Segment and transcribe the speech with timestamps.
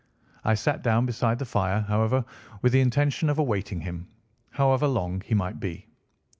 [0.43, 2.25] I sat down beside the fire, however,
[2.63, 4.07] with the intention of awaiting him,
[4.49, 5.85] however long he might be.